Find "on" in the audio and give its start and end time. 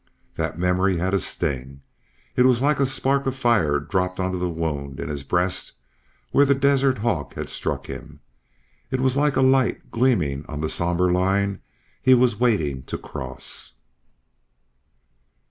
4.19-4.31, 10.47-10.61